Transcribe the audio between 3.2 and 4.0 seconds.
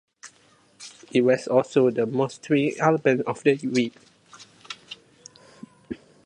of the week.